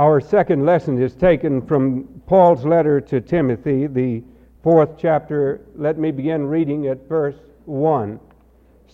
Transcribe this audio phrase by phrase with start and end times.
[0.00, 4.22] Our second lesson is taken from Paul's letter to Timothy, the
[4.62, 5.60] fourth chapter.
[5.76, 8.18] Let me begin reading at verse 1.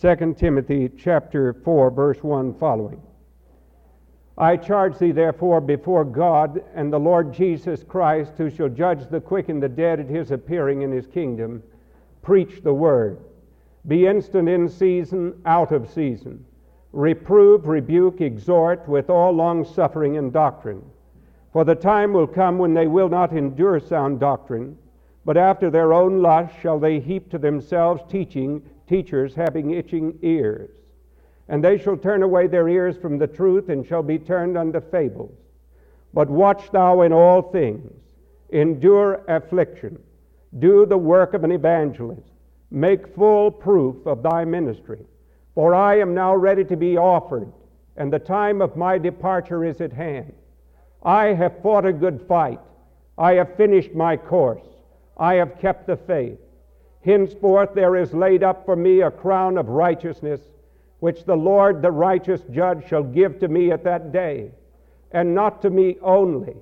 [0.00, 3.00] 2 Timothy chapter 4, verse 1 following.
[4.36, 9.20] I charge thee therefore before God and the Lord Jesus Christ, who shall judge the
[9.20, 11.62] quick and the dead at his appearing in his kingdom,
[12.22, 13.20] preach the word.
[13.86, 16.44] Be instant in season, out of season.
[16.90, 20.82] Reprove, rebuke, exhort with all long suffering and doctrine.
[21.56, 24.76] For the time will come when they will not endure sound doctrine,
[25.24, 30.68] but after their own lust shall they heap to themselves teaching teachers having itching ears.
[31.48, 34.82] And they shall turn away their ears from the truth and shall be turned unto
[34.82, 35.32] fables.
[36.12, 37.90] But watch thou in all things,
[38.50, 39.98] endure affliction,
[40.58, 42.32] do the work of an evangelist,
[42.70, 45.06] make full proof of thy ministry.
[45.54, 47.50] For I am now ready to be offered,
[47.96, 50.34] and the time of my departure is at hand.
[51.06, 52.58] I have fought a good fight.
[53.16, 54.66] I have finished my course.
[55.16, 56.40] I have kept the faith.
[57.04, 60.40] Henceforth there is laid up for me a crown of righteousness,
[60.98, 64.50] which the Lord, the righteous judge, shall give to me at that day,
[65.12, 66.56] and not to me only,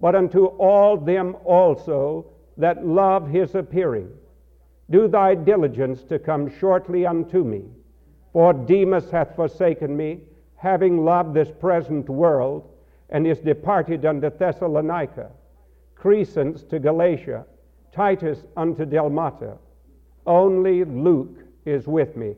[0.00, 4.10] but unto all them also that love his appearing.
[4.90, 7.62] Do thy diligence to come shortly unto me,
[8.32, 10.22] for Demas hath forsaken me,
[10.56, 12.73] having loved this present world,
[13.10, 15.30] and is departed unto Thessalonica,
[15.96, 17.44] Crescens to Galatia,
[17.92, 19.56] Titus unto Dalmatia.
[20.26, 22.34] Only Luke is with me.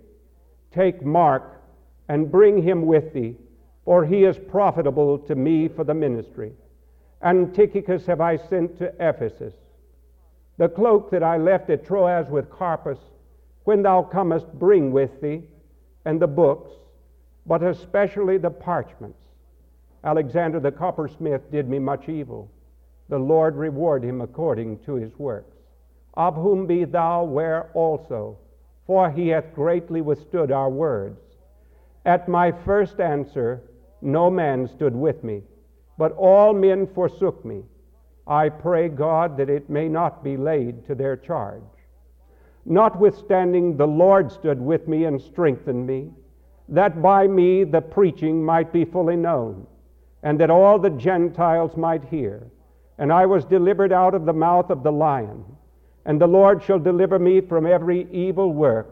[0.73, 1.63] Take Mark
[2.09, 3.37] and bring him with thee,
[3.85, 6.53] for he is profitable to me for the ministry.
[7.23, 9.55] And Tychicus have I sent to Ephesus.
[10.59, 12.99] The cloak that I left at Troas with Carpus,
[13.65, 15.45] when thou comest, bring with thee,
[16.05, 16.71] and the books,
[17.47, 19.26] but especially the parchments.
[20.07, 22.51] Alexander the coppersmith did me much evil.
[23.11, 25.57] The Lord reward him according to his works
[26.17, 28.39] of whom be thou ware also,
[28.87, 31.21] for he hath greatly withstood our words.
[32.05, 33.63] At my first answer,
[34.01, 35.43] no man stood with me,
[35.99, 37.65] but all men forsook me.
[38.27, 41.63] I pray God that it may not be laid to their charge.
[42.65, 46.11] Notwithstanding, the Lord stood with me and strengthened me,
[46.69, 49.67] that by me the preaching might be fully known,
[50.27, 52.51] and that all the Gentiles might hear.
[52.99, 55.45] And I was delivered out of the mouth of the lion.
[56.05, 58.89] And the Lord shall deliver me from every evil work,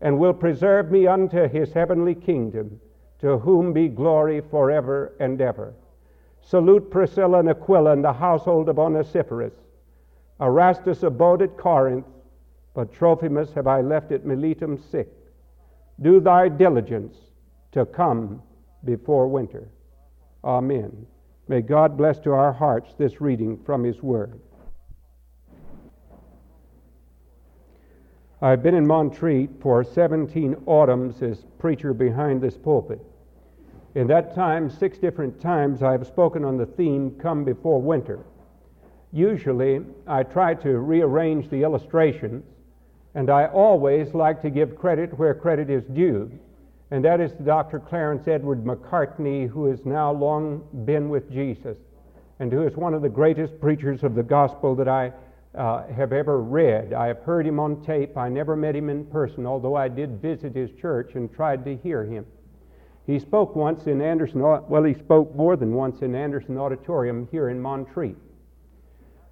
[0.00, 2.80] and will preserve me unto his heavenly kingdom,
[3.20, 5.72] to whom be glory forever and ever.
[6.40, 9.54] Salute Priscilla and Aquila and the household of Onesiphorus.
[10.40, 12.06] Erastus abode at Corinth,
[12.74, 15.12] but Trophimus have I left at Miletum sick.
[16.00, 17.16] Do thy diligence
[17.70, 18.42] to come
[18.84, 19.68] before winter.
[20.44, 21.06] Amen.
[21.48, 24.40] May God bless to our hearts this reading from his word.
[28.40, 33.00] I've been in Montreat for 17 autumns as preacher behind this pulpit.
[33.94, 38.20] In that time, six different times, I have spoken on the theme Come Before Winter.
[39.12, 42.44] Usually, I try to rearrange the illustrations,
[43.14, 46.32] and I always like to give credit where credit is due,
[46.92, 47.80] and that is Dr.
[47.80, 51.78] Clarence Edward Macartney, who has now long been with Jesus,
[52.38, 55.10] and who is one of the greatest preachers of the gospel that I
[55.54, 56.92] uh, have ever read.
[56.92, 58.18] I have heard him on tape.
[58.18, 61.78] I never met him in person, although I did visit his church and tried to
[61.78, 62.26] hear him.
[63.06, 67.48] He spoke once in Anderson, well, he spoke more than once in Anderson Auditorium here
[67.48, 68.16] in Montreat.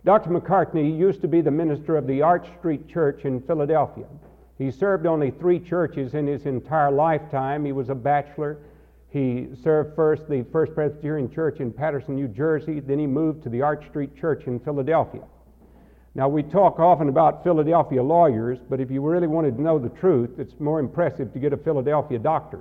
[0.06, 0.30] Dr.
[0.30, 4.06] Macartney used to be the minister of the Arch Street Church in Philadelphia.
[4.60, 7.64] He served only three churches in his entire lifetime.
[7.64, 8.58] He was a bachelor.
[9.08, 12.78] He served first the First Presbyterian Church in Paterson, New Jersey.
[12.78, 15.22] Then he moved to the Arch Street Church in Philadelphia.
[16.14, 19.88] Now, we talk often about Philadelphia lawyers, but if you really wanted to know the
[19.88, 22.60] truth, it's more impressive to get a Philadelphia doctor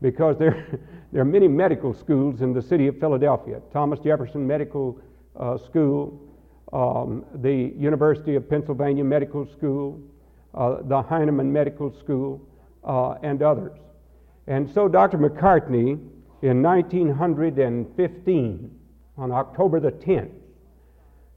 [0.00, 0.78] because there,
[1.12, 5.00] there are many medical schools in the city of Philadelphia Thomas Jefferson Medical
[5.34, 6.16] uh, School,
[6.72, 10.00] um, the University of Pennsylvania Medical School,
[10.54, 12.40] uh, the Hahnemann Medical School,
[12.84, 13.76] uh, and others.
[14.46, 15.18] And so Dr.
[15.18, 15.98] Macartney,
[16.42, 18.70] in 1915,
[19.16, 20.30] on October the 10th,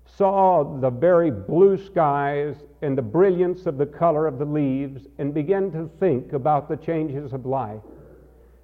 [0.05, 5.33] saw the very blue skies and the brilliance of the color of the leaves and
[5.33, 7.81] began to think about the changes of life.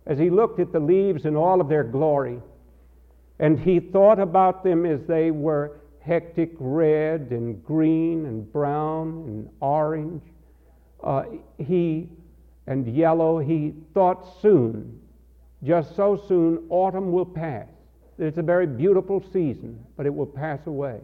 [0.06, 2.40] As he looked at the leaves in all of their glory,
[3.40, 9.50] and he thought about them as they were hectic red and green and brown and
[9.62, 10.22] orange,
[11.04, 11.24] uh,
[11.58, 12.10] he
[12.68, 15.00] and yellow, he thought soon,
[15.64, 17.68] just so soon, autumn will pass
[18.18, 21.00] it's a very beautiful season, but it will pass away.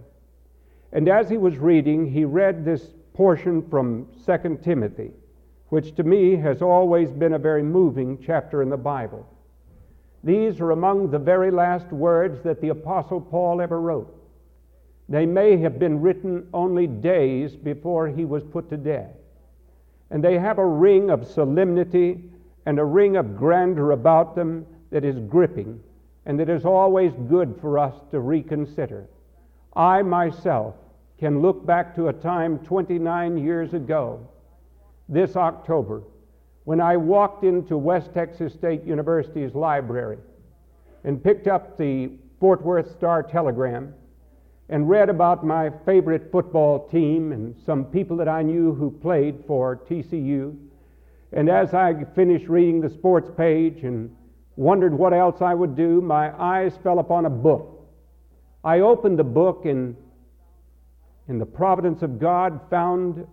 [0.91, 5.11] And as he was reading, he read this portion from 2 Timothy,
[5.69, 9.27] which to me has always been a very moving chapter in the Bible.
[10.23, 14.15] These are among the very last words that the Apostle Paul ever wrote.
[15.07, 19.11] They may have been written only days before he was put to death.
[20.11, 22.23] And they have a ring of solemnity
[22.65, 25.79] and a ring of grandeur about them that is gripping
[26.25, 29.07] and that is always good for us to reconsider.
[29.75, 30.75] I myself
[31.19, 34.27] can look back to a time 29 years ago,
[35.07, 36.03] this October,
[36.65, 40.17] when I walked into West Texas State University's library
[41.03, 43.93] and picked up the Fort Worth Star Telegram
[44.69, 49.43] and read about my favorite football team and some people that I knew who played
[49.47, 50.55] for TCU.
[51.33, 54.15] And as I finished reading the sports page and
[54.55, 57.87] wondered what else I would do, my eyes fell upon a book.
[58.63, 59.95] I opened the book and,
[61.27, 63.25] in the providence of God, found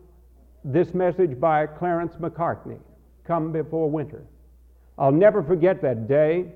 [0.64, 2.78] this message by Clarence Macartney,
[3.24, 4.24] Come Before Winter.
[4.98, 6.46] I'll never forget that day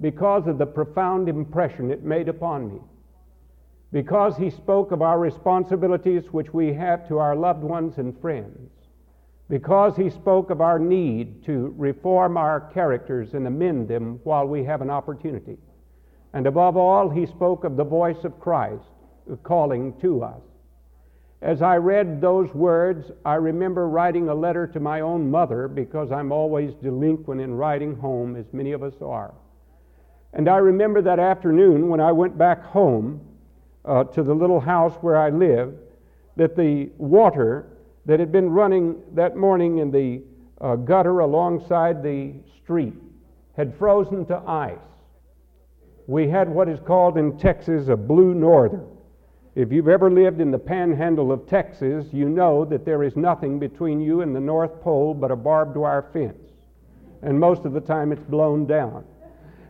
[0.00, 2.80] because of the profound impression it made upon me
[3.92, 8.70] because he spoke of our responsibilities which we have to our loved ones and friends,
[9.48, 14.62] because he spoke of our need to reform our characters and amend them while we
[14.62, 15.58] have an opportunity.
[16.32, 18.84] And above all, he spoke of the voice of Christ
[19.42, 20.42] calling to us.
[21.42, 26.12] As I read those words, I remember writing a letter to my own mother because
[26.12, 29.34] I'm always delinquent in writing home, as many of us are.
[30.32, 33.20] And I remember that afternoon when I went back home,
[33.90, 35.74] uh, to the little house where I live
[36.36, 37.66] that the water
[38.06, 40.22] that had been running that morning in the
[40.60, 42.94] uh, gutter alongside the street
[43.56, 44.78] had frozen to ice.
[46.06, 48.84] We had what is called in Texas a blue norther.
[49.56, 53.58] If you've ever lived in the panhandle of Texas, you know that there is nothing
[53.58, 56.38] between you and the North Pole but a barbed wire fence.
[57.22, 59.04] And most of the time it's blown down.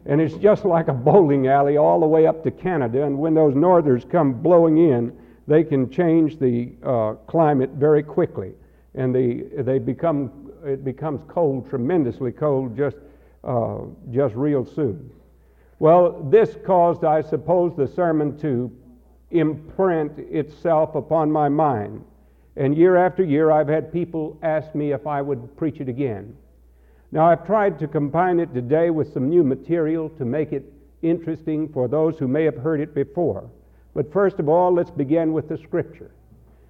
[0.07, 3.05] And it's just like a bowling alley all the way up to Canada.
[3.05, 5.17] And when those northers come blowing in,
[5.47, 8.53] they can change the uh, climate very quickly.
[8.95, 12.97] And they, they become, it becomes cold, tremendously cold, just,
[13.45, 13.79] uh,
[14.11, 15.11] just real soon.
[15.79, 18.71] Well, this caused, I suppose, the sermon to
[19.31, 22.05] imprint itself upon my mind.
[22.57, 26.37] And year after year, I've had people ask me if I would preach it again.
[27.13, 30.73] Now, I've tried to combine it today with some new material to make it
[31.03, 33.51] interesting for those who may have heard it before.
[33.95, 36.13] But first of all, let's begin with the scripture.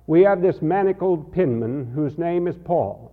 [0.07, 3.13] We have this manacled penman whose name is Paul,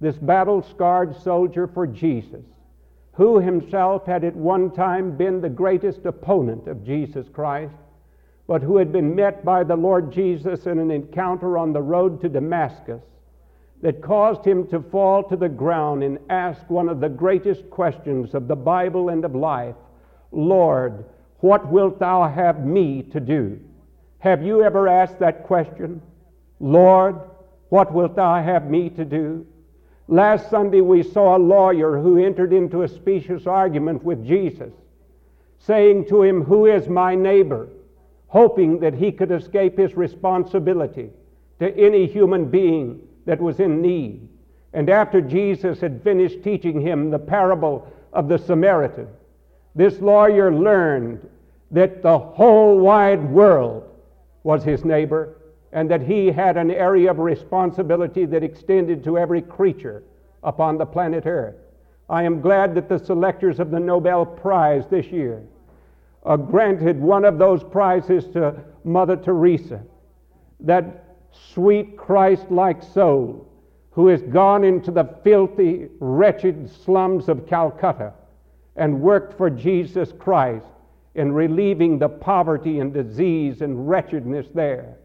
[0.00, 2.44] this battle scarred soldier for Jesus,
[3.12, 7.74] who himself had at one time been the greatest opponent of Jesus Christ,
[8.46, 12.22] but who had been met by the Lord Jesus in an encounter on the road
[12.22, 13.02] to Damascus
[13.82, 18.34] that caused him to fall to the ground and ask one of the greatest questions
[18.34, 19.76] of the Bible and of life
[20.32, 21.04] Lord,
[21.38, 23.60] what wilt thou have me to do?
[24.18, 26.02] Have you ever asked that question?
[26.58, 27.20] Lord,
[27.68, 29.46] what wilt thou have me to do?
[30.08, 34.72] Last Sunday we saw a lawyer who entered into a specious argument with Jesus,
[35.58, 37.68] saying to him, Who is my neighbor?
[38.34, 41.08] hoping that he could escape his responsibility
[41.60, 44.28] to any human being that was in need.
[44.72, 49.08] And after Jesus had finished teaching him the parable of the Samaritan,
[49.74, 51.28] this lawyer learned
[51.70, 53.88] that the whole wide world
[54.42, 55.36] was his neighbor
[55.72, 60.04] and that he had an area of responsibility that extended to every creature
[60.42, 61.56] upon the planet Earth.
[62.08, 65.42] I am glad that the selectors of the Nobel Prize this year
[66.24, 68.54] uh, granted one of those prizes to
[68.84, 69.82] Mother Teresa.
[70.60, 71.13] That
[71.52, 73.48] sweet Christ like soul
[73.90, 78.12] who has gone into the filthy, wretched slums of Calcutta
[78.76, 80.66] and worked for Jesus Christ
[81.14, 84.96] in relieving the poverty and disease and wretchedness there.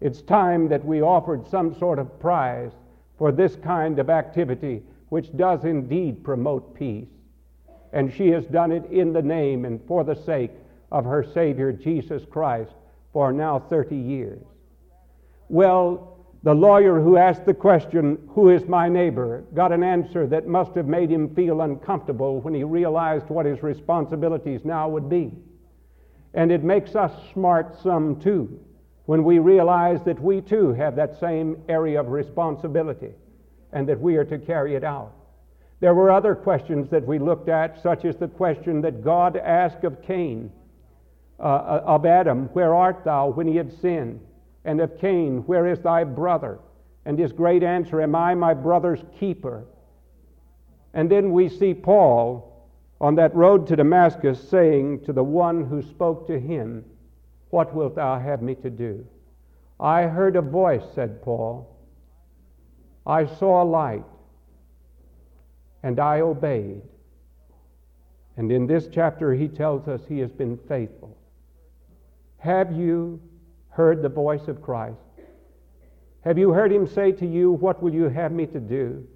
[0.00, 2.72] It's time that we offered some sort of prize
[3.18, 7.08] for this kind of activity, which does indeed promote peace.
[7.92, 10.52] And she has done it in the name and for the sake
[10.90, 12.72] of her Savior Jesus Christ
[13.12, 14.42] for now 30 years.
[15.50, 19.42] Well, the lawyer who asked the question, Who is my neighbor?
[19.52, 23.60] got an answer that must have made him feel uncomfortable when he realized what his
[23.60, 25.32] responsibilities now would be.
[26.34, 28.60] And it makes us smart some too
[29.06, 33.10] when we realize that we too have that same area of responsibility
[33.72, 35.12] and that we are to carry it out.
[35.80, 39.82] There were other questions that we looked at, such as the question that God asked
[39.82, 40.52] of Cain
[41.40, 44.20] uh, of Adam, Where art thou when he had sinned?
[44.64, 46.58] And of Cain, Where is thy brother?
[47.04, 49.64] And his great answer, Am I my brother's keeper?
[50.92, 52.68] And then we see Paul
[53.00, 56.84] on that road to Damascus saying to the one who spoke to him,
[57.50, 59.06] What wilt thou have me to do?
[59.78, 61.74] I heard a voice, said Paul.
[63.06, 64.04] I saw a light,
[65.82, 66.82] and I obeyed.
[68.36, 71.16] And in this chapter, he tells us he has been faithful.
[72.38, 73.20] Have you
[73.70, 74.98] heard the voice of Christ?
[76.22, 79.06] Have you heard him say to you, What will you have me to do?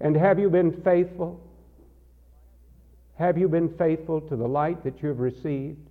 [0.00, 1.40] And have you been faithful?
[3.16, 5.90] Have you been faithful to the light that you have received?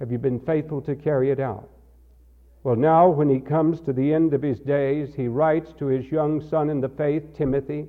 [0.00, 1.68] Have you been faithful to carry it out?
[2.64, 6.10] Well, now, when he comes to the end of his days, he writes to his
[6.10, 7.86] young son in the faith, Timothy,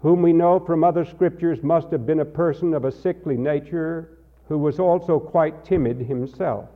[0.00, 4.13] whom we know from other scriptures must have been a person of a sickly nature
[4.48, 6.68] who was also quite timid himself.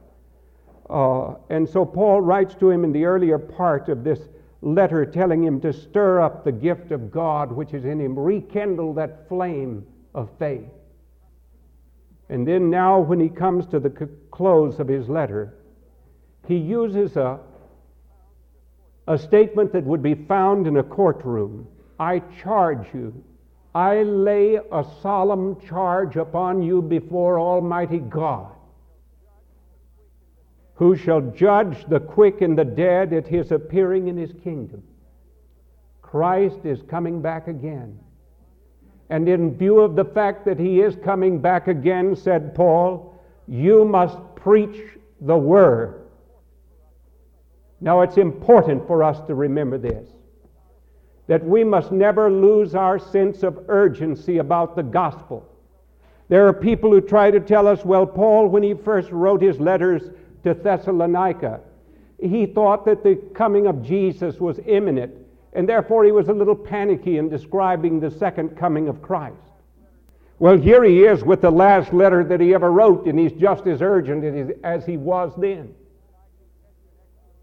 [0.89, 4.21] Uh, and so Paul writes to him in the earlier part of this
[4.63, 8.95] letter, telling him to stir up the gift of God which is in him, rekindle
[8.95, 10.69] that flame of faith.
[12.31, 13.91] And then, now, when he comes to the
[14.31, 15.55] close of his letter,
[16.47, 17.39] he uses a,
[19.07, 21.67] a statement that would be found in a courtroom
[21.99, 23.25] I charge you
[23.75, 28.53] I lay a solemn charge upon you before Almighty God,
[30.75, 34.83] who shall judge the quick and the dead at his appearing in his kingdom.
[36.01, 37.99] Christ is coming back again.
[39.11, 43.85] And in view of the fact that he is coming back again, said Paul, you
[43.85, 44.79] must preach
[45.21, 46.03] the word.
[47.81, 50.09] Now it's important for us to remember this
[51.29, 55.47] that we must never lose our sense of urgency about the gospel.
[56.29, 59.61] There are people who try to tell us, well, Paul, when he first wrote his
[59.61, 60.11] letters
[60.45, 61.61] to Thessalonica,
[62.19, 65.15] he thought that the coming of Jesus was imminent,
[65.53, 69.37] and therefore he was a little panicky in describing the second coming of Christ.
[70.39, 73.67] Well, here he is with the last letter that he ever wrote, and he's just
[73.67, 75.75] as urgent as he was then.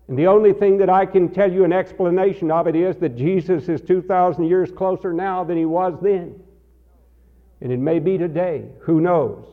[0.07, 3.15] And the only thing that I can tell you an explanation of it is that
[3.15, 6.39] Jesus is 2,000 years closer now than he was then.
[7.61, 8.65] And it may be today.
[8.81, 9.45] Who knows?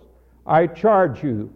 [0.46, 1.52] I charge you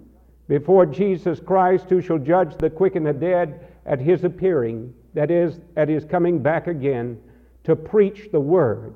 [0.48, 5.30] before Jesus Christ, who shall judge the quick and the dead at his appearing, that
[5.30, 7.20] is, at his coming back again,
[7.64, 8.94] to preach the word.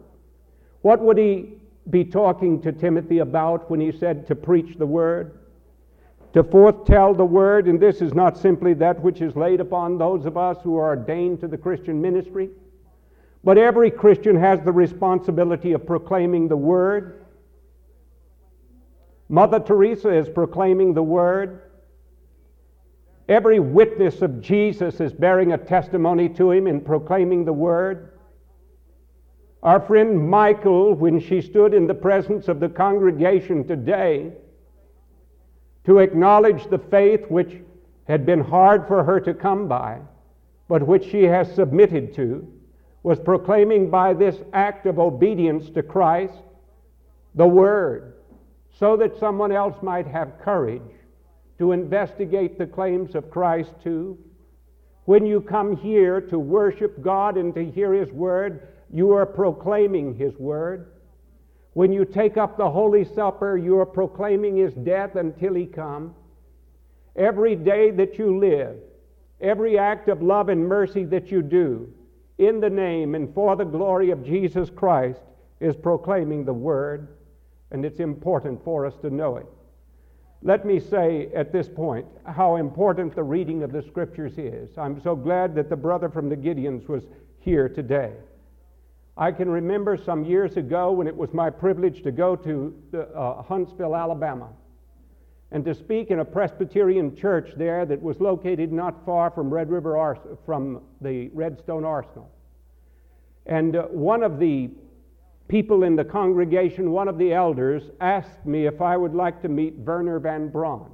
[0.82, 1.58] What would he
[1.90, 5.39] be talking to Timothy about when he said to preach the word?
[6.32, 10.26] To foretell the word, and this is not simply that which is laid upon those
[10.26, 12.50] of us who are ordained to the Christian ministry,
[13.42, 17.24] but every Christian has the responsibility of proclaiming the word.
[19.28, 21.62] Mother Teresa is proclaiming the word.
[23.28, 28.18] Every witness of Jesus is bearing a testimony to him in proclaiming the word.
[29.62, 34.32] Our friend Michael, when she stood in the presence of the congregation today,
[35.84, 37.60] to acknowledge the faith which
[38.04, 39.98] had been hard for her to come by,
[40.68, 42.46] but which she has submitted to,
[43.02, 46.34] was proclaiming by this act of obedience to Christ
[47.34, 48.14] the Word,
[48.78, 50.82] so that someone else might have courage
[51.58, 54.18] to investigate the claims of Christ too.
[55.04, 60.16] When you come here to worship God and to hear His Word, you are proclaiming
[60.16, 60.92] His Word.
[61.72, 66.14] When you take up the Holy Supper, you are proclaiming his death until he come.
[67.16, 68.76] Every day that you live,
[69.40, 71.92] every act of love and mercy that you do,
[72.38, 75.20] in the name and for the glory of Jesus Christ,
[75.60, 77.08] is proclaiming the Word,
[77.70, 79.46] and it's important for us to know it.
[80.42, 84.70] Let me say at this point how important the reading of the Scriptures is.
[84.78, 87.04] I'm so glad that the brother from the Gideons was
[87.38, 88.12] here today.
[89.20, 92.74] I can remember some years ago when it was my privilege to go to
[93.14, 94.48] uh, Huntsville, Alabama,
[95.52, 99.68] and to speak in a Presbyterian church there that was located not far from Red
[99.68, 102.30] River Ars- from the Redstone Arsenal.
[103.44, 104.70] And uh, one of the
[105.48, 109.50] people in the congregation, one of the elders, asked me if I would like to
[109.50, 110.90] meet Wernher von Braun.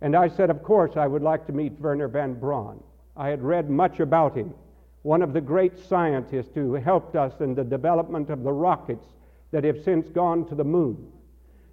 [0.00, 2.82] And I said, Of course, I would like to meet Wernher von Braun.
[3.14, 4.54] I had read much about him
[5.02, 9.06] one of the great scientists who helped us in the development of the rockets
[9.50, 11.12] that have since gone to the moon.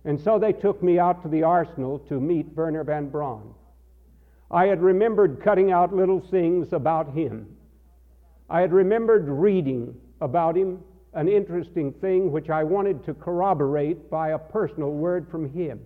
[0.06, 3.54] And so they took me out to the arsenal to meet Wernher von Braun.
[4.52, 7.58] I had remembered cutting out little things about him.
[8.50, 14.30] I had remembered reading about him an interesting thing which I wanted to corroborate by
[14.30, 15.80] a personal word from him.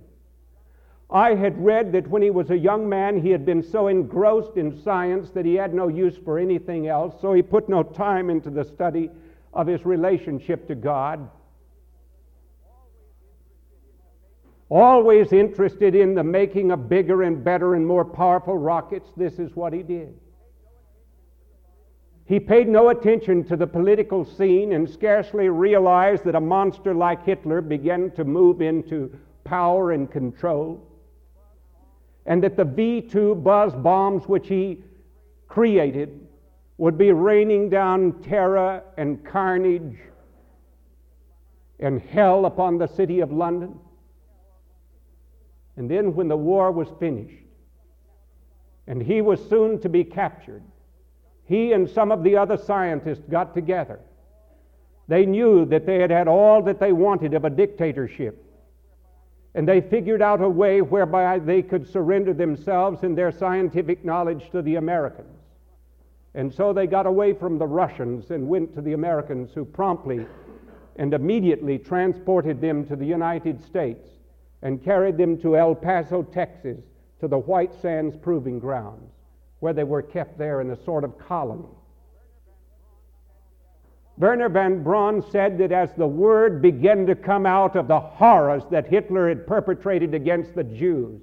[1.12, 4.58] I had read that when he was a young man, he had been so engrossed
[4.58, 8.30] in science that he had no use for anything else, so he put no time
[8.30, 9.10] into the study
[9.52, 11.28] of his relationship to God.
[14.70, 19.56] Always interested in the making of bigger and better and more powerful rockets, this is
[19.56, 20.14] what he did.
[22.26, 27.26] He paid no attention to the political scene and scarcely realized that a monster like
[27.26, 30.86] Hitler began to move into power and control
[32.30, 34.84] and that the V 2 buzz bombs which he
[35.48, 36.28] created
[36.78, 39.98] would be raining down terror and carnage
[41.80, 43.78] and hell upon the city of London.
[45.76, 47.44] And then, when the war was finished
[48.86, 50.62] and he was soon to be captured,
[51.46, 54.00] he and some of the other scientists got together.
[55.08, 58.46] They knew that they had had all that they wanted of a dictatorship.
[59.56, 64.50] And they figured out a way whereby they could surrender themselves and their scientific knowledge
[64.52, 65.40] to the Americans.
[66.36, 70.26] And so they got away from the Russians and went to the Americans, who promptly
[70.98, 74.08] and immediately transported them to the United States
[74.62, 76.80] and carried them to El Paso, Texas,
[77.20, 79.12] to the White Sands Proving Grounds,
[79.60, 81.79] where they were kept there in a sort of colony.
[84.20, 88.64] Wernher von Braun said that as the word began to come out of the horrors
[88.70, 91.22] that Hitler had perpetrated against the Jews,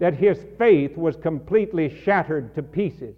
[0.00, 3.14] that his faith was completely shattered to pieces.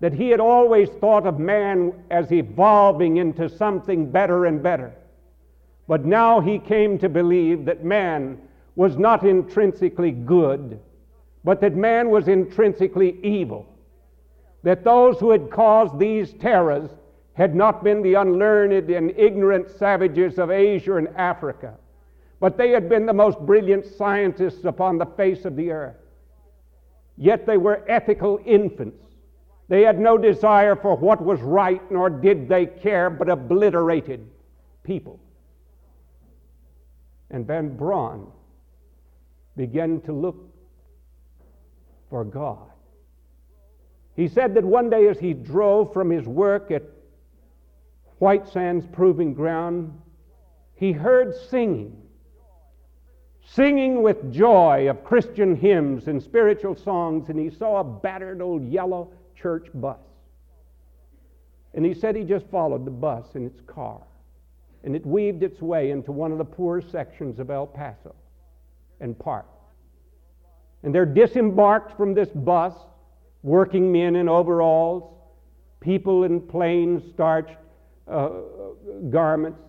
[0.00, 4.94] That he had always thought of man as evolving into something better and better.
[5.86, 8.38] But now he came to believe that man
[8.76, 10.80] was not intrinsically good,
[11.44, 13.66] but that man was intrinsically evil.
[14.62, 16.90] That those who had caused these terrors
[17.38, 21.74] had not been the unlearned and ignorant savages of Asia and Africa,
[22.40, 25.94] but they had been the most brilliant scientists upon the face of the earth.
[27.16, 29.04] Yet they were ethical infants.
[29.68, 34.28] They had no desire for what was right, nor did they care, but obliterated
[34.82, 35.20] people.
[37.30, 38.32] And Von Braun
[39.56, 40.52] began to look
[42.10, 42.66] for God.
[44.16, 46.82] He said that one day as he drove from his work at
[48.18, 49.92] White Sands Proving Ground,
[50.74, 51.96] he heard singing,
[53.44, 58.66] singing with joy of Christian hymns and spiritual songs, and he saw a battered old
[58.68, 59.98] yellow church bus.
[61.74, 64.00] And he said he just followed the bus in its car,
[64.82, 68.14] and it weaved its way into one of the poor sections of El Paso
[69.00, 69.54] and parked.
[70.82, 72.74] And there disembarked from this bus
[73.42, 75.14] working men in overalls,
[75.80, 77.56] people in plain starched
[78.10, 78.30] uh,
[79.10, 79.60] garments,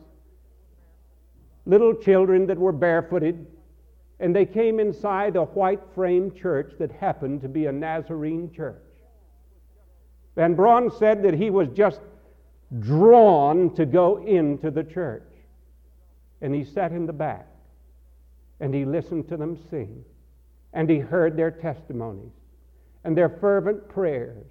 [1.65, 3.45] little children that were barefooted,
[4.19, 8.81] and they came inside a white frame church that happened to be a Nazarene church.
[10.35, 12.01] Von Braun said that he was just
[12.79, 15.23] drawn to go into the church.
[16.41, 17.47] And he sat in the back
[18.59, 20.03] and he listened to them sing
[20.73, 22.31] and he heard their testimonies
[23.03, 24.45] and their fervent prayers.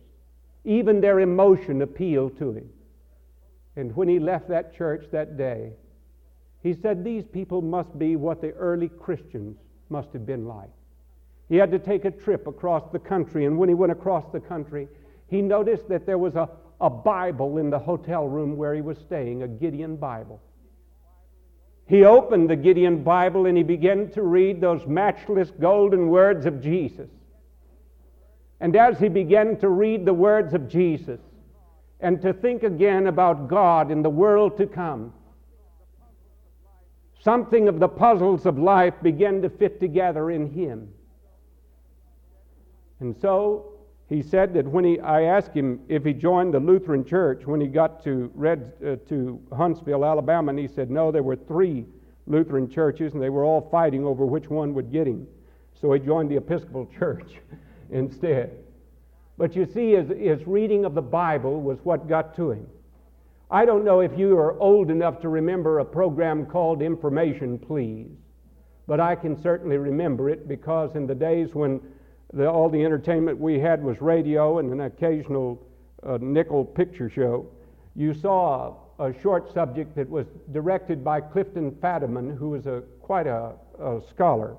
[0.64, 2.68] Even their emotion appealed to him.
[3.78, 5.70] And when he left that church that day,
[6.64, 9.56] he said these people must be what the early Christians
[9.88, 10.70] must have been like.
[11.48, 14.40] He had to take a trip across the country, and when he went across the
[14.40, 14.88] country,
[15.28, 16.48] he noticed that there was a,
[16.80, 20.42] a Bible in the hotel room where he was staying, a Gideon Bible.
[21.86, 26.60] He opened the Gideon Bible and he began to read those matchless golden words of
[26.60, 27.08] Jesus.
[28.60, 31.20] And as he began to read the words of Jesus,
[32.00, 35.12] and to think again about God in the world to come.
[37.20, 40.88] Something of the puzzles of life began to fit together in him.
[43.00, 43.72] And so
[44.08, 47.60] he said that when he, I asked him if he joined the Lutheran Church when
[47.60, 51.84] he got to Red uh, to Huntsville, Alabama, and he said no, there were three
[52.26, 55.26] Lutheran churches, and they were all fighting over which one would get him.
[55.80, 57.34] So he joined the Episcopal Church
[57.90, 58.64] instead.
[59.38, 62.66] But you see, his, his reading of the Bible was what got to him.
[63.50, 68.10] I don't know if you are old enough to remember a program called Information Please,
[68.86, 71.80] but I can certainly remember it because in the days when
[72.34, 75.64] the, all the entertainment we had was radio and an occasional
[76.02, 77.46] uh, nickel picture show,
[77.94, 83.26] you saw a, short subject that was directed by Clifton Fadiman, who was a, quite
[83.26, 84.56] a, a scholar,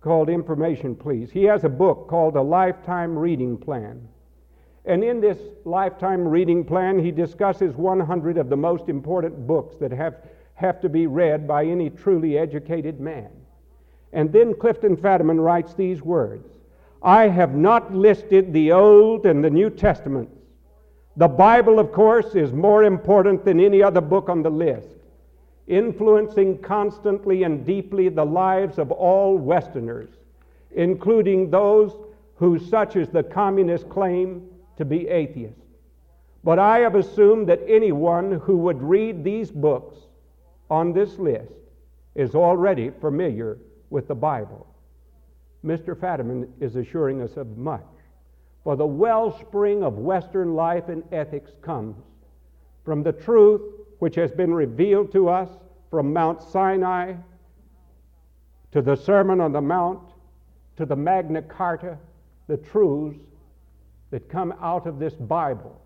[0.00, 1.30] called Information Please.
[1.30, 4.06] He has a book called A Lifetime Reading Plan.
[4.88, 9.92] And in this lifetime reading plan, he discusses 100 of the most important books that
[9.92, 10.16] have,
[10.54, 13.28] have to be read by any truly educated man.
[14.14, 16.48] And then Clifton Fadiman writes these words
[17.02, 20.34] I have not listed the Old and the New Testaments.
[21.18, 24.88] The Bible, of course, is more important than any other book on the list,
[25.66, 30.08] influencing constantly and deeply the lives of all Westerners,
[30.70, 31.92] including those
[32.36, 34.48] who, such as the communists, claim
[34.78, 35.60] to be atheist.
[36.42, 39.96] But I have assumed that anyone who would read these books
[40.70, 41.52] on this list
[42.14, 43.58] is already familiar
[43.90, 44.66] with the Bible.
[45.64, 45.96] Mr.
[45.96, 47.82] Fadiman is assuring us of much.
[48.64, 51.96] For the wellspring of Western life and ethics comes
[52.84, 53.62] from the truth
[53.98, 55.48] which has been revealed to us
[55.90, 57.14] from Mount Sinai
[58.72, 60.12] to the Sermon on the Mount
[60.76, 61.98] to the Magna Carta,
[62.46, 63.18] the truths
[64.10, 65.80] that come out of this Bible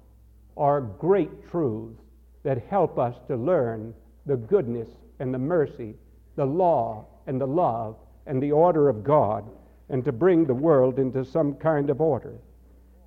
[0.57, 2.01] are great truths
[2.43, 3.95] that help us to learn
[4.27, 5.95] the goodness and the mercy,
[6.37, 9.51] the law and the love and the order of God,
[9.89, 12.35] and to bring the world into some kind of order.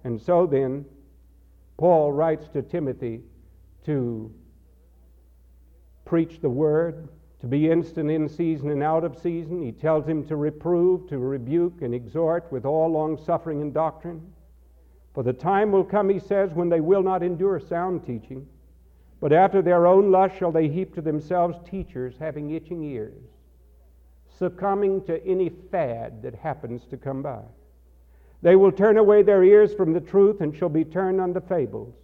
[0.03, 0.85] And so then,
[1.77, 3.21] Paul writes to Timothy
[3.85, 4.31] to
[6.05, 7.09] preach the word,
[7.41, 9.61] to be instant in season and out of season.
[9.61, 14.21] He tells him to reprove, to rebuke, and exhort with all long suffering and doctrine.
[15.15, 18.45] For the time will come, he says, when they will not endure sound teaching,
[19.21, 23.23] but after their own lust shall they heap to themselves teachers having itching ears,
[24.37, 27.41] succumbing to any fad that happens to come by.
[28.41, 31.95] They will turn away their ears from the truth and shall be turned unto fables.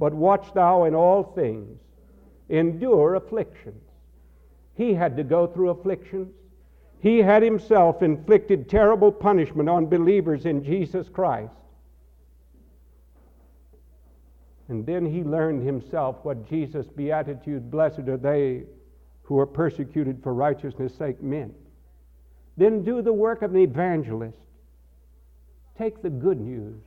[0.00, 1.78] But watch thou in all things,
[2.48, 3.84] endure afflictions.
[4.74, 6.34] He had to go through afflictions.
[6.98, 11.54] He had himself inflicted terrible punishment on believers in Jesus Christ.
[14.68, 18.62] And then he learned himself what Jesus' beatitude, blessed are they
[19.22, 21.54] who are persecuted for righteousness' sake, meant.
[22.56, 24.38] Then do the work of an evangelist.
[25.76, 26.80] Take the good news.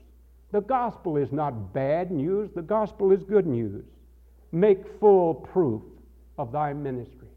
[0.52, 3.84] The gospel is not bad news, the gospel is good news.
[4.52, 5.82] Make full proof
[6.38, 7.28] of thy ministry.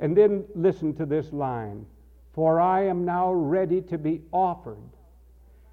[0.00, 1.86] And then listen to this line
[2.34, 4.90] For I am now ready to be offered.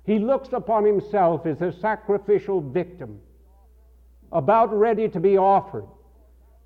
[0.06, 3.20] He looks upon himself as a sacrificial victim
[4.32, 5.88] about ready to be offered,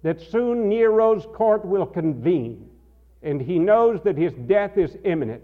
[0.03, 2.69] that soon Nero's court will convene,
[3.23, 5.43] and he knows that his death is imminent,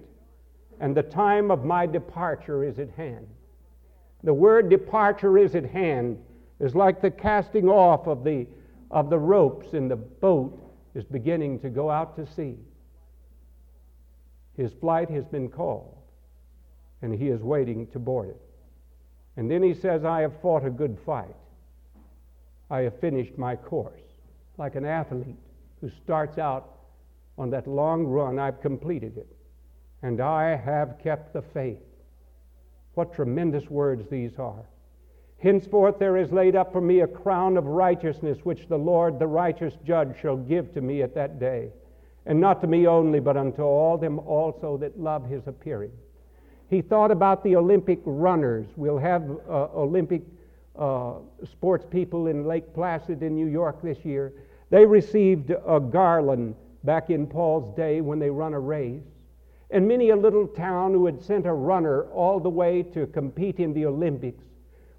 [0.80, 3.28] and the time of my departure is at hand.
[4.24, 6.20] The word departure is at hand
[6.60, 8.46] is like the casting off of the,
[8.92, 10.60] of the ropes in the boat
[10.94, 12.56] is beginning to go out to sea.
[14.56, 15.98] His flight has been called,
[17.02, 18.42] and he is waiting to board it.
[19.38, 21.36] And then he says, I have fought a good fight.
[22.72, 24.02] I have finished my course.
[24.58, 25.38] Like an athlete
[25.82, 26.70] who starts out
[27.38, 29.28] on that long run, I've completed it.
[30.02, 31.84] And I have kept the faith.
[32.94, 34.66] What tremendous words these are.
[35.38, 39.28] Henceforth there is laid up for me a crown of righteousness, which the Lord, the
[39.28, 41.72] righteous judge, shall give to me at that day.
[42.26, 45.92] And not to me only, but unto all them also that love his appearing.
[46.70, 48.68] He thought about the Olympic runners.
[48.78, 50.22] We'll have uh, Olympic
[50.78, 54.34] uh, sports people in Lake Placid in New York this year.
[54.70, 59.04] They received a garland back in Paul's day when they run a race.
[59.70, 63.60] And many a little town who had sent a runner all the way to compete
[63.60, 64.44] in the Olympics,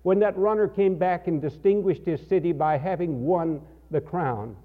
[0.03, 4.57] when that runner came back and distinguished his city by having won the crown,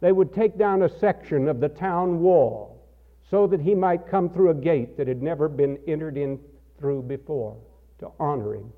[0.00, 2.84] they would take down a section of the town wall
[3.28, 6.38] so that he might come through a gate that had never been entered in
[6.78, 7.56] through before
[7.98, 8.72] to honor him.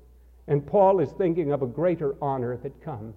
[0.49, 3.15] And Paul is thinking of a greater honor that comes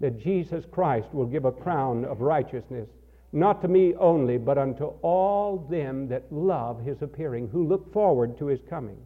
[0.00, 2.88] that Jesus Christ will give a crown of righteousness,
[3.32, 8.38] not to me only, but unto all them that love his appearing, who look forward
[8.38, 8.98] to his coming.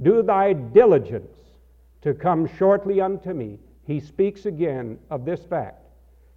[0.00, 1.36] Do thy diligence
[2.02, 3.58] to come shortly unto me.
[3.84, 5.82] He speaks again of this fact.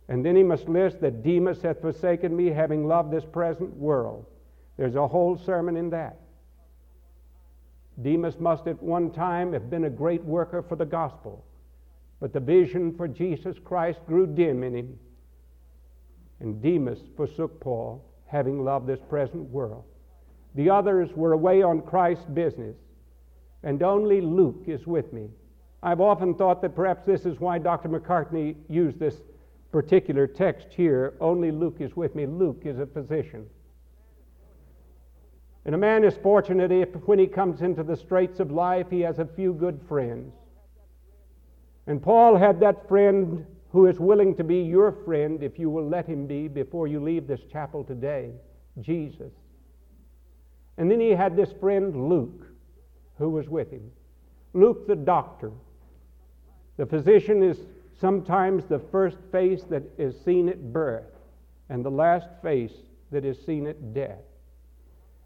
[0.10, 4.26] And then he must list that Demas hath forsaken me, having loved this present world.
[4.78, 6.18] There's a whole sermon in that.
[8.02, 11.46] Demas must at one time have been a great worker for the gospel,
[12.20, 15.00] but the vision for Jesus Christ grew dim in him.
[16.40, 19.86] And Demas forsook Paul, having loved this present world.
[20.56, 22.76] The others were away on Christ's business,
[23.64, 25.30] and only Luke is with me.
[25.82, 27.90] I've often thought that perhaps this is why Dr.
[27.90, 29.22] Macartney used this
[29.72, 31.14] particular text here.
[31.22, 32.26] Only Luke is with me.
[32.26, 33.46] Luke is a physician.
[35.66, 39.02] And a man is fortunate if, when he comes into the straits of life, he
[39.02, 40.34] has a few good friends.
[41.88, 45.88] And Paul had that friend who is willing to be your friend if you will
[45.88, 48.32] let him be before you leave this chapel today
[48.82, 49.32] Jesus.
[50.78, 52.48] And then he had this friend Luke
[53.18, 53.92] who was with him.
[54.54, 55.52] Luke the doctor.
[56.78, 57.58] The physician is
[58.00, 61.12] sometimes the first face that is seen at birth
[61.70, 62.74] and the last face
[63.12, 64.20] that is seen at death.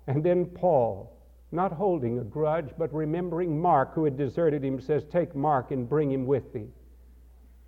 [0.09, 1.15] And then Paul,
[1.51, 5.87] not holding a grudge, but remembering Mark, who had deserted him, says, Take Mark and
[5.87, 6.65] bring him with thee.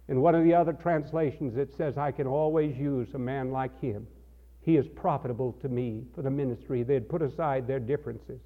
[0.08, 3.80] In one of the other translations, it says, I can always use a man like
[3.80, 4.08] him.
[4.62, 6.82] He is profitable to me for the ministry.
[6.82, 8.42] They had put aside their differences.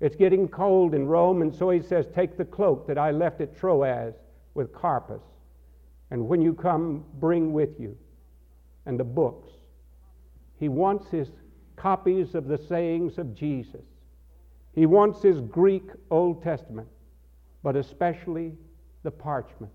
[0.00, 3.40] It's getting cold in Rome, and so he says, Take the cloak that I left
[3.40, 4.14] at Troas
[4.54, 5.22] with Carpus,
[6.10, 7.96] and when you come, bring with you,
[8.84, 9.52] and the books.
[10.58, 11.28] He wants his
[11.76, 13.84] copies of the sayings of Jesus.
[14.74, 16.88] He wants his Greek Old Testament,
[17.62, 18.54] but especially
[19.02, 19.74] the parchments.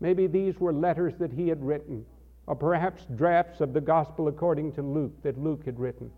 [0.00, 2.04] Maybe these were letters that he had written,
[2.46, 6.10] or perhaps drafts of the Gospel according to Luke that Luke had written.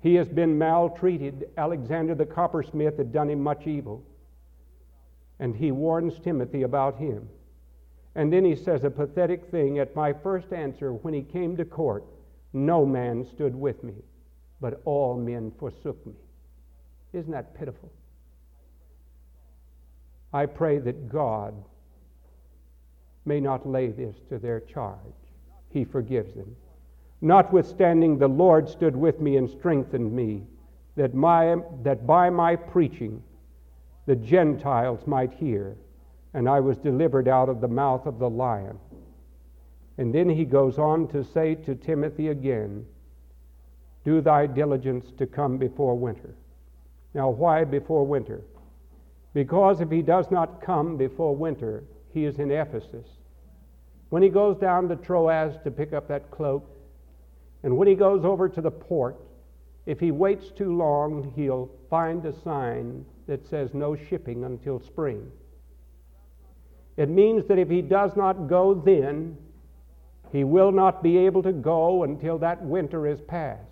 [0.00, 1.48] He has been maltreated.
[1.56, 4.04] Alexander the coppersmith had done him much evil.
[5.40, 7.28] And he warns Timothy about him.
[8.14, 11.64] And then he says a pathetic thing at my first answer when he came to
[11.64, 12.04] court
[12.54, 13.94] no man stood with me,
[14.60, 16.14] but all men forsook me.
[17.12, 17.92] Isn't that pitiful?
[20.32, 21.54] I pray that God
[23.24, 24.98] may not lay this to their charge.
[25.70, 26.56] He forgives them.
[27.20, 30.42] Notwithstanding, the Lord stood with me and strengthened me,
[30.96, 33.22] that, my, that by my preaching
[34.06, 35.76] the Gentiles might hear,
[36.34, 38.78] and I was delivered out of the mouth of the lion.
[39.96, 42.84] And then he goes on to say to Timothy again,
[44.04, 46.34] Do thy diligence to come before winter.
[47.14, 48.42] Now, why before winter?
[49.34, 53.06] Because if he does not come before winter, he is in Ephesus.
[54.10, 56.70] When he goes down to Troas to pick up that cloak,
[57.62, 59.16] and when he goes over to the port,
[59.86, 65.30] if he waits too long, he'll find a sign that says no shipping until spring.
[66.96, 69.36] It means that if he does not go then,
[70.32, 73.62] he will not be able to go until that winter is past.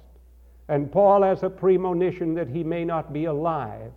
[0.69, 3.93] And Paul has a premonition that he may not be alive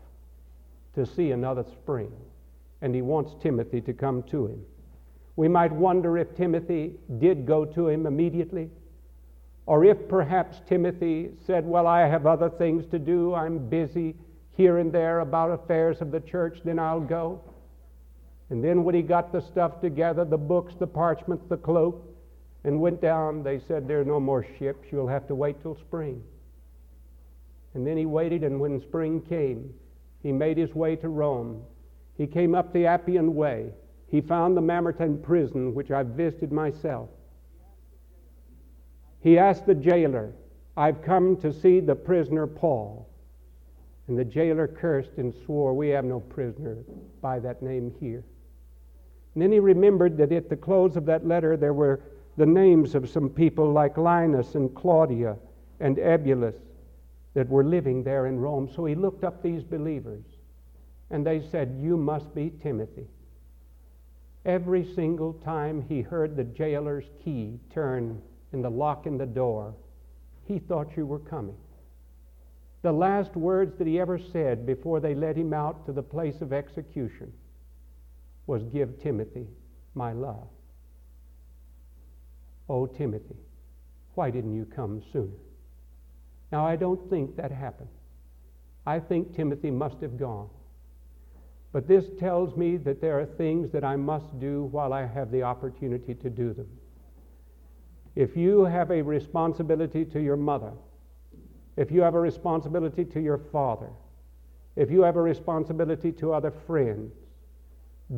[0.96, 2.12] to see another spring.
[2.82, 4.66] And he wants Timothy to come to him.
[5.36, 8.70] We might wonder if Timothy did go to him immediately,
[9.66, 14.16] or if perhaps Timothy said, Well, I have other things to do, I'm busy
[14.56, 17.42] here and there about affairs of the church, then I'll go.
[18.50, 22.05] And then when he got the stuff together, the books, the parchments, the cloak,
[22.66, 24.88] and went down, they said, There are no more ships.
[24.92, 26.24] You'll have to wait till spring.
[27.76, 29.72] And then he waited, and when spring came,
[30.24, 31.62] he made his way to Rome.
[32.18, 33.72] He came up the Appian Way.
[34.08, 37.10] He found the Mamertine prison, which I visited myself.
[39.22, 40.34] He asked the jailer,
[40.76, 43.08] I've come to see the prisoner Paul.
[44.08, 46.78] And the jailer cursed and swore, We have no prisoner
[47.22, 48.24] by that name here.
[49.36, 52.02] And then he remembered that at the close of that letter there were
[52.38, 55.38] the names of some people like Linus and Claudia
[55.80, 56.56] and Eubulus
[57.34, 58.70] that were living there in Rome.
[58.74, 60.24] So he looked up these believers
[61.10, 63.08] and they said, You must be Timothy.
[64.46, 68.22] Every single time he heard the jailer's key turn
[68.54, 69.74] in the lock in the door,
[70.46, 71.58] he thought you were coming.
[72.84, 76.42] The last words that he ever said before they led him out to the place
[76.42, 77.34] of execution
[78.46, 79.48] was, Give Timothy
[79.96, 80.48] my love.
[82.68, 83.36] Oh, Timothy,
[84.16, 85.38] why didn't you come sooner?
[86.52, 87.90] Now, I don't think that happened.
[88.86, 90.50] I think Timothy must have gone.
[91.72, 95.32] But this tells me that there are things that I must do while I have
[95.32, 96.70] the opportunity to do them.
[98.16, 100.72] If you have a responsibility to your mother,
[101.76, 103.90] if you have a responsibility to your father,
[104.78, 107.12] if you have a responsibility to other friends,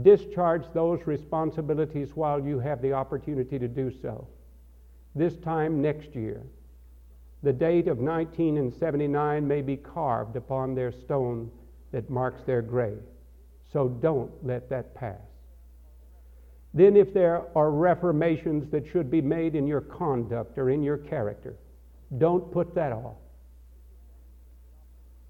[0.04, 4.28] discharge those responsibilities while you have the opportunity to do so
[5.16, 6.44] this time next year.
[7.44, 11.52] The date of 1979 may be carved upon their stone
[11.92, 13.02] that marks their grave.
[13.72, 15.20] So don't let that pass.
[16.74, 20.98] Then, if there are reformations that should be made in your conduct or in your
[20.98, 21.56] character,
[22.18, 23.16] don't put that off.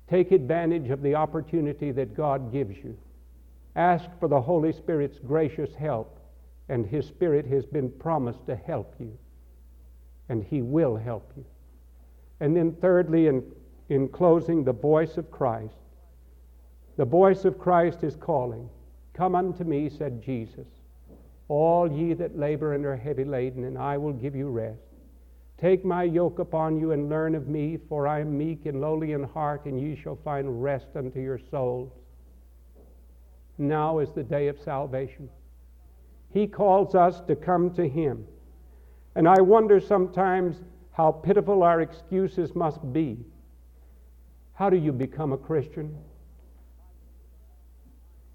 [0.09, 2.97] Take advantage of the opportunity that God gives you.
[3.75, 6.19] Ask for the Holy Spirit's gracious help,
[6.69, 9.17] and His Spirit has been promised to help you
[10.29, 11.45] and He will help you.
[12.39, 13.43] And then, thirdly, in,
[13.89, 15.75] in closing, the voice of Christ.
[16.97, 18.69] The voice of Christ is calling
[19.13, 20.67] Come unto me, said Jesus,
[21.47, 24.81] all ye that labor and are heavy laden, and I will give you rest.
[25.57, 29.13] Take my yoke upon you and learn of me, for I am meek and lowly
[29.13, 31.91] in heart, and ye shall find rest unto your souls.
[33.57, 35.29] Now is the day of salvation.
[36.31, 38.27] He calls us to come to Him.
[39.17, 40.57] And I wonder sometimes
[40.91, 43.17] how pitiful our excuses must be.
[44.53, 45.97] How do you become a Christian?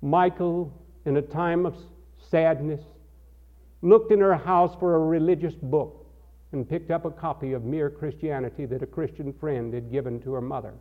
[0.03, 0.73] Michael,
[1.05, 1.77] in a time of
[2.18, 2.81] sadness,
[3.81, 6.05] looked in her house for a religious book
[6.51, 10.33] and picked up a copy of Mere Christianity that a Christian friend had given to
[10.33, 10.75] her mother.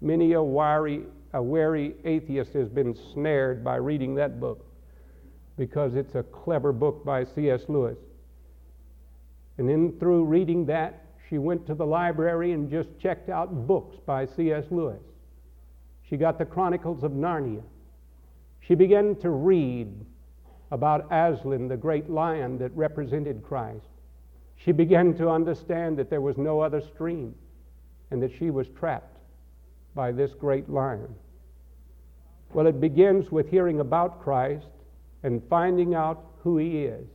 [0.00, 1.02] Many a wary,
[1.34, 4.64] a wary atheist has been snared by reading that book
[5.58, 7.64] because it's a clever book by C.S.
[7.68, 7.98] Lewis.
[9.60, 13.98] And then through reading that, she went to the library and just checked out books
[14.06, 14.64] by C.S.
[14.70, 15.02] Lewis.
[16.08, 17.62] She got the Chronicles of Narnia.
[18.60, 19.92] She began to read
[20.70, 23.84] about Aslan, the great lion that represented Christ.
[24.56, 27.34] She began to understand that there was no other stream
[28.10, 29.18] and that she was trapped
[29.94, 31.14] by this great lion.
[32.54, 34.68] Well, it begins with hearing about Christ
[35.22, 37.06] and finding out who he is.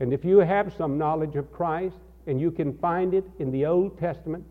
[0.00, 3.66] And if you have some knowledge of Christ and you can find it in the
[3.66, 4.44] Old Testament,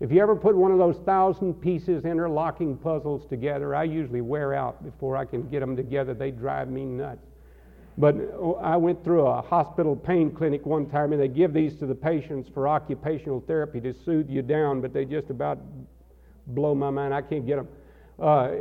[0.00, 4.54] if you ever put one of those thousand pieces interlocking puzzles together, I usually wear
[4.54, 6.14] out before I can get them together.
[6.14, 7.26] They drive me nuts.
[7.98, 11.76] But oh, I went through a hospital pain clinic one time, and they give these
[11.76, 15.58] to the patients for occupational therapy to soothe you down, but they just about
[16.46, 17.12] blow my mind.
[17.12, 17.68] I can't get them.
[18.18, 18.52] Uh,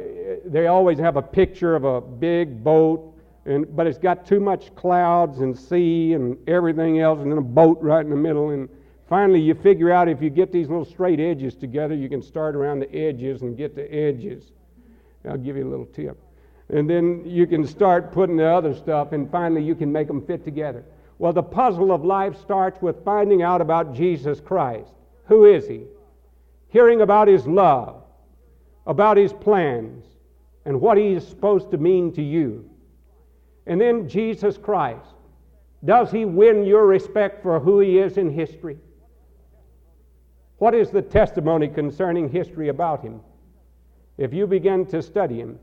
[0.46, 3.14] they always have a picture of a big boat,
[3.50, 7.42] and, but it's got too much clouds and sea and everything else, and then a
[7.42, 8.52] boat right in the middle.
[8.52, 8.70] And
[9.08, 12.56] finally, you figure out if you get these little straight edges together, you can start
[12.56, 14.52] around the edges and get the edges.
[15.28, 16.18] I'll give you a little tip.
[16.70, 20.24] And then you can start putting the other stuff, and finally, you can make them
[20.24, 20.86] fit together.
[21.18, 24.94] Well, the puzzle of life starts with finding out about Jesus Christ.
[25.26, 25.86] Who is He?
[26.68, 28.04] Hearing about His love,
[28.86, 30.06] about His plans,
[30.66, 32.69] and what He is supposed to mean to you.
[33.70, 35.14] And then Jesus Christ.
[35.86, 38.78] Does He win your respect for who He is in history?
[40.58, 43.22] What is the testimony concerning history about Him?
[44.18, 45.60] If you begin to study Him,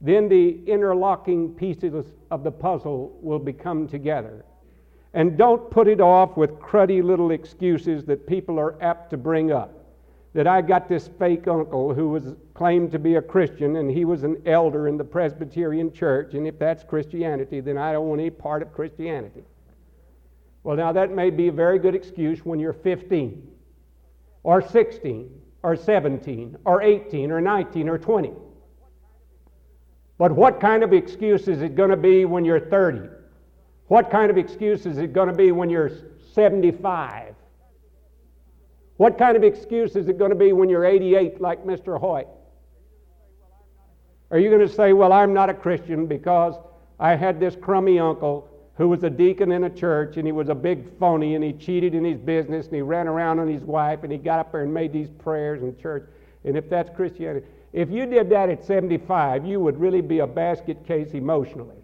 [0.00, 4.44] then the interlocking pieces of the puzzle will become together.
[5.14, 9.52] And don't put it off with cruddy little excuses that people are apt to bring
[9.52, 9.72] up.
[10.34, 14.04] That I got this fake uncle who was claimed to be a Christian and he
[14.04, 18.20] was an elder in the Presbyterian church, and if that's Christianity, then I don't want
[18.20, 19.42] any part of Christianity.
[20.62, 23.48] Well, now that may be a very good excuse when you're 15,
[24.44, 25.28] or 16,
[25.64, 28.30] or 17, or 18, or 19, or 20.
[30.16, 33.08] But what kind of excuse is it going to be when you're 30?
[33.88, 35.90] What kind of excuse is it going to be when you're
[36.32, 37.34] 75?
[38.98, 41.98] What kind of excuse is it going to be when you're 88 like Mr.
[41.98, 42.28] Hoyt?
[44.32, 46.54] Are you going to say, Well, I'm not a Christian because
[46.98, 50.48] I had this crummy uncle who was a deacon in a church and he was
[50.48, 53.62] a big phony and he cheated in his business and he ran around on his
[53.62, 56.08] wife and he got up there and made these prayers in church?
[56.44, 60.26] And if that's Christianity, if you did that at 75, you would really be a
[60.26, 61.76] basket case emotionally.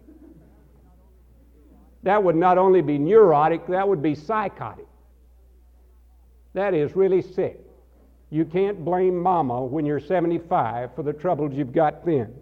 [2.03, 4.87] That would not only be neurotic, that would be psychotic.
[6.53, 7.68] That is really sick.
[8.29, 12.33] You can't blame mama when you're 75 for the troubles you've got then.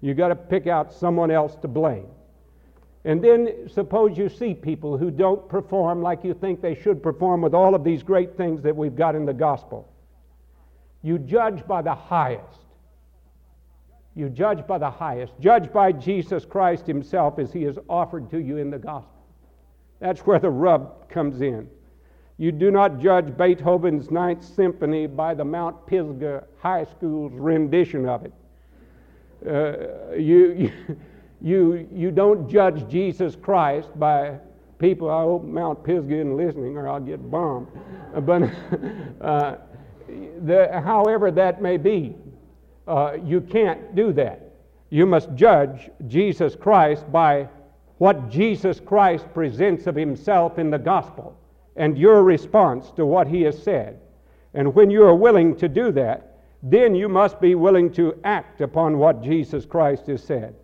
[0.00, 2.06] You've got to pick out someone else to blame.
[3.04, 7.40] And then suppose you see people who don't perform like you think they should perform
[7.40, 9.88] with all of these great things that we've got in the gospel.
[11.02, 12.60] You judge by the highest.
[14.14, 15.32] You judge by the highest.
[15.38, 19.24] Judge by Jesus Christ Himself as He is offered to you in the gospel.
[20.00, 21.68] That's where the rub comes in.
[22.40, 28.24] You do not judge Beethoven's Ninth Symphony by the Mount Pisgah High School's rendition of
[28.24, 28.32] it.
[29.44, 30.70] Uh, you,
[31.42, 34.38] you, you, don't judge Jesus Christ by
[34.78, 35.10] people.
[35.10, 37.66] I hope Mount Pisgah isn't listening or I'll get bombed.
[38.20, 38.42] But
[39.20, 39.56] uh,
[40.44, 42.14] the, however that may be,
[42.86, 44.52] uh, you can't do that.
[44.90, 47.48] You must judge Jesus Christ by
[47.98, 51.36] what Jesus Christ presents of himself in the gospel
[51.78, 54.00] and your response to what he has said.
[54.52, 58.60] And when you are willing to do that, then you must be willing to act
[58.60, 60.54] upon what Jesus Christ has said.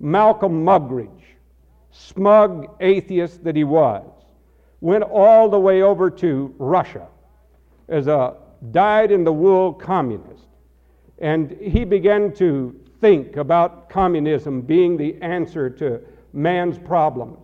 [0.00, 1.24] Malcolm Muggeridge,
[1.90, 4.04] smug atheist that he was,
[4.80, 7.06] went all the way over to Russia
[7.88, 8.36] as a
[8.70, 10.50] dyed in the wool communist
[11.20, 16.00] and he began to think about communism being the answer to
[16.32, 17.38] man's problems.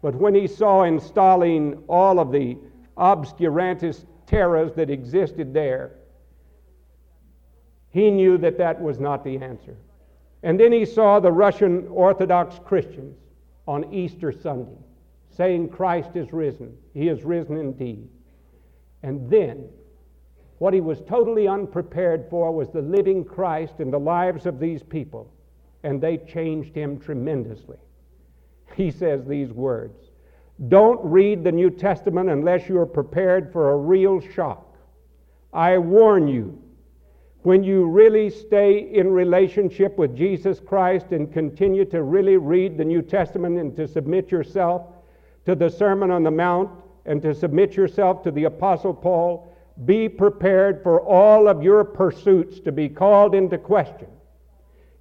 [0.00, 2.56] But when he saw in Stalin all of the
[2.96, 5.92] obscurantist terrors that existed there,
[7.90, 9.76] he knew that that was not the answer.
[10.42, 13.16] And then he saw the Russian Orthodox Christians
[13.66, 14.78] on Easter Sunday
[15.30, 16.76] saying, Christ is risen.
[16.94, 18.08] He is risen indeed.
[19.02, 19.68] And then,
[20.58, 24.82] what he was totally unprepared for was the living Christ in the lives of these
[24.82, 25.32] people,
[25.84, 27.76] and they changed him tremendously.
[28.78, 29.98] He says these words
[30.68, 34.76] Don't read the New Testament unless you are prepared for a real shock.
[35.52, 36.62] I warn you,
[37.42, 42.84] when you really stay in relationship with Jesus Christ and continue to really read the
[42.84, 44.82] New Testament and to submit yourself
[45.44, 46.70] to the Sermon on the Mount
[47.04, 49.52] and to submit yourself to the Apostle Paul,
[49.86, 54.08] be prepared for all of your pursuits to be called into question.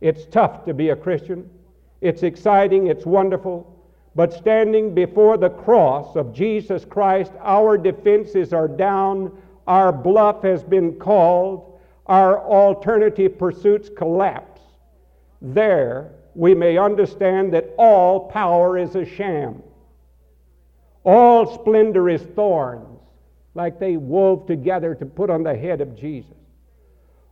[0.01, 1.47] It's tough to be a Christian.
[2.02, 3.74] It's exciting, it's wonderful.
[4.16, 9.32] But standing before the cross of Jesus Christ, our defenses are down,
[9.68, 14.62] our bluff has been called, our alternative pursuits collapse.
[15.41, 19.62] There, we may understand that all power is a sham.
[21.04, 23.00] All splendor is thorns,
[23.54, 26.34] like they wove together to put on the head of Jesus.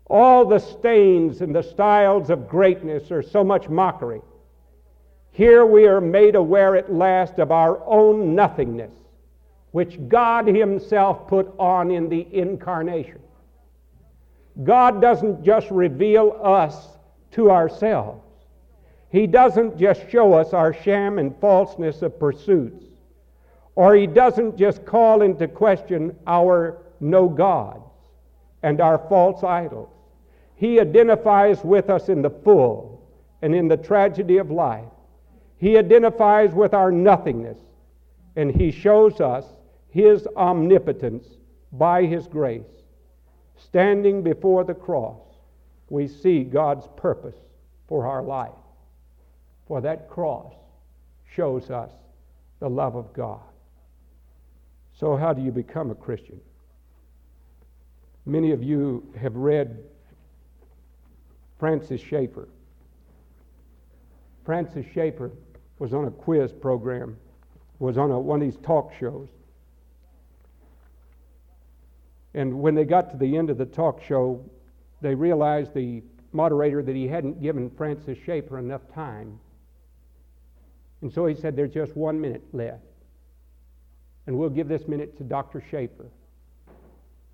[0.08, 4.22] All the stains and the styles of greatness are so much mockery.
[5.36, 8.94] Here we are made aware at last of our own nothingness,
[9.72, 13.20] which God Himself put on in the incarnation.
[14.64, 16.88] God doesn't just reveal us
[17.32, 18.24] to ourselves,
[19.10, 22.86] He doesn't just show us our sham and falseness of pursuits.
[23.76, 27.84] Or he doesn't just call into question our no gods
[28.64, 29.90] and our false idols.
[30.56, 33.06] He identifies with us in the full
[33.42, 34.86] and in the tragedy of life.
[35.58, 37.58] He identifies with our nothingness
[38.36, 39.46] and he shows us
[39.90, 41.26] his omnipotence
[41.72, 42.64] by his grace.
[43.58, 45.22] Standing before the cross,
[45.90, 47.38] we see God's purpose
[47.88, 48.52] for our life.
[49.68, 50.54] For that cross
[51.34, 51.92] shows us
[52.60, 53.42] the love of God.
[55.00, 56.40] So, how do you become a Christian?
[58.26, 59.84] Many of you have read
[61.60, 62.48] Francis Schaeffer.
[64.46, 65.32] Francis Schaeffer
[65.80, 67.18] was on a quiz program,
[67.80, 69.28] was on a, one of these talk shows.
[72.34, 74.44] And when they got to the end of the talk show,
[75.02, 76.04] they realized the
[76.34, 79.40] moderator that he hadn't given Francis Schaeffer enough time.
[81.02, 82.84] And so he said, There's just one minute left.
[84.28, 85.64] And we'll give this minute to Dr.
[85.70, 86.08] Schaeffer.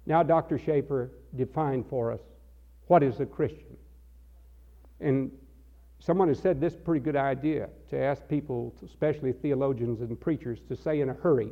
[0.06, 0.60] Now, Dr.
[0.60, 2.20] Schaeffer, define for us
[2.88, 3.78] what is a Christian.
[5.00, 5.32] And
[6.02, 10.76] someone has said this pretty good idea to ask people, especially theologians and preachers, to
[10.76, 11.52] say in a hurry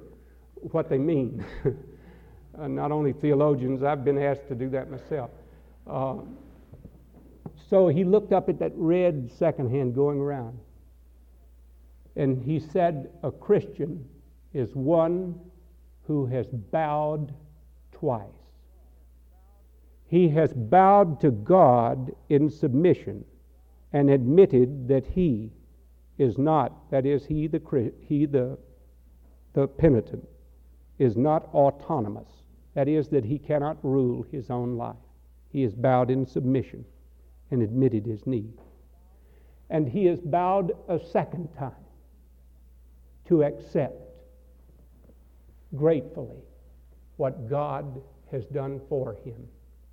[0.56, 1.46] what they mean.
[2.60, 5.30] uh, not only theologians, I've been asked to do that myself.
[5.88, 6.18] Uh,
[7.70, 10.60] so he looked up at that red second hand going around.
[12.16, 14.04] And he said, A Christian
[14.54, 15.40] is one
[16.08, 17.34] who has bowed
[17.92, 18.26] twice.
[20.08, 23.24] He has bowed to God in submission
[23.94, 25.52] and admitted that he
[26.18, 28.58] is not, that is, he the, he the,
[29.54, 30.28] the penitent,
[31.00, 32.30] is not autonomous.
[32.76, 34.96] That is, that he cannot rule his own life.
[35.52, 36.86] He is bowed in submission
[37.50, 38.54] and admitted his need.
[39.70, 41.72] And he is bowed a second time
[43.28, 43.96] to accept
[45.76, 46.44] gratefully
[47.18, 49.48] what God has done for him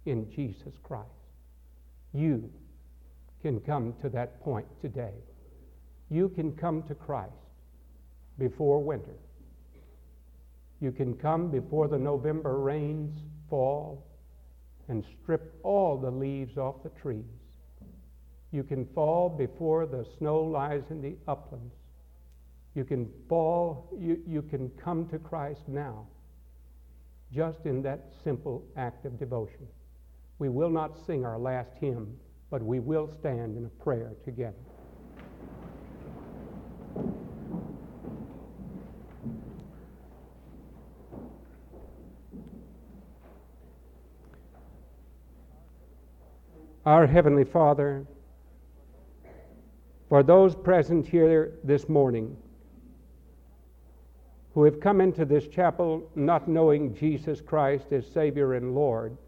[0.06, 1.08] in Jesus Christ.
[2.12, 2.50] You
[3.46, 5.14] can come to that point today.
[6.10, 7.32] You can come to Christ
[8.38, 9.14] before winter.
[10.80, 13.14] You can come before the November rains
[13.48, 14.04] fall
[14.88, 17.24] and strip all the leaves off the trees.
[18.50, 21.74] You can fall before the snow lies in the uplands
[22.76, 26.06] you can fall, you, you can come to Christ now,
[27.32, 29.66] just in that simple act of devotion.
[30.38, 32.18] We will not sing our last hymn,
[32.50, 34.54] but we will stand in a prayer together.
[46.84, 48.06] Our Heavenly Father,
[50.08, 52.36] for those present here this morning,
[54.54, 59.18] who have come into this chapel not knowing Jesus Christ as Savior and Lord,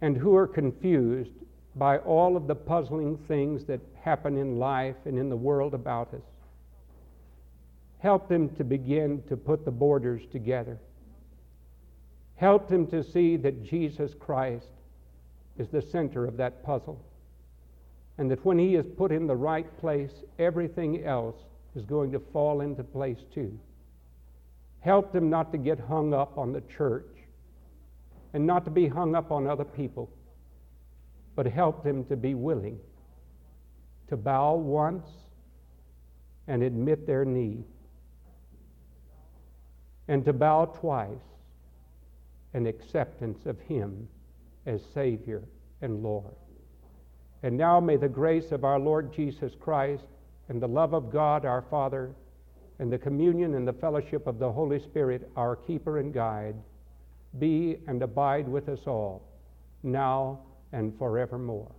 [0.00, 1.32] and who are confused
[1.76, 6.12] by all of the puzzling things that happen in life and in the world about
[6.14, 6.22] us.
[7.98, 10.78] Help them to begin to put the borders together.
[12.36, 14.70] Help them to see that Jesus Christ
[15.58, 17.04] is the center of that puzzle.
[18.16, 21.36] And that when he is put in the right place, everything else
[21.74, 23.58] is going to fall into place too.
[24.80, 27.09] Help them not to get hung up on the church
[28.32, 30.10] and not to be hung up on other people,
[31.34, 32.78] but help them to be willing
[34.10, 35.08] to bow once
[36.48, 37.62] and admit their need,
[40.08, 41.08] and to bow twice
[42.54, 44.08] in acceptance of Him
[44.66, 45.42] as Savior
[45.80, 46.34] and Lord.
[47.44, 50.04] And now may the grace of our Lord Jesus Christ
[50.48, 52.10] and the love of God our Father
[52.80, 56.56] and the communion and the fellowship of the Holy Spirit, our keeper and guide,
[57.38, 59.22] be and abide with us all,
[59.82, 60.40] now
[60.72, 61.72] and forevermore.